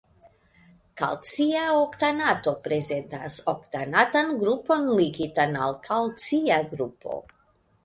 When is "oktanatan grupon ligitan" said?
3.55-5.57